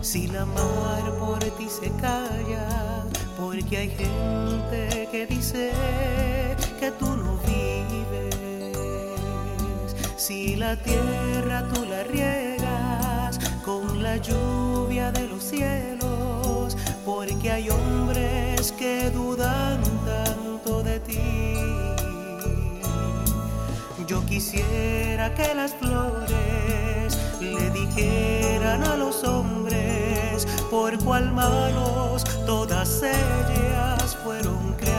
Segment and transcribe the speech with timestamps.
[0.00, 3.04] si la mar por ti se calla,
[3.38, 5.70] porque hay gente que dice
[6.80, 8.34] que tú no vives.
[10.16, 18.72] Si la tierra tú la riegas con la lluvia de los cielos, porque hay hombres
[18.72, 21.43] que dudan tanto de ti.
[24.06, 34.14] Yo quisiera que las flores le dijeran a los hombres por cuál manos todas ellas
[34.22, 34.94] fueron creadas.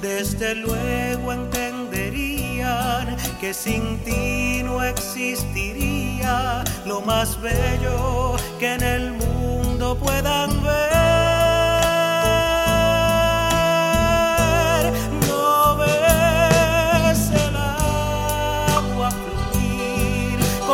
[0.00, 9.96] Desde luego entenderían que sin ti no existiría lo más bello que en el mundo
[9.96, 11.01] puedan ver.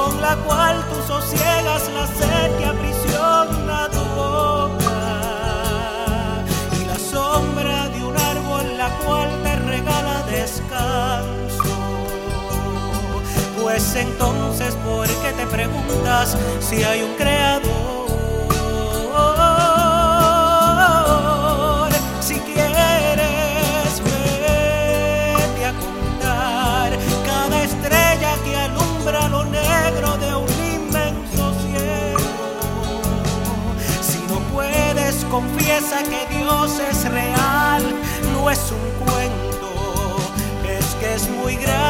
[0.09, 5.01] Con la cual tú sosiegas la sed que aprisiona tu boca
[6.81, 11.75] y la sombra de un árbol la cual te regala descanso.
[13.61, 17.78] Pues entonces, ¿por qué te preguntas si hay un creador?
[35.31, 37.83] Confiesa que Dios es real,
[38.33, 40.17] no es un cuento,
[40.67, 41.88] es que es muy grande,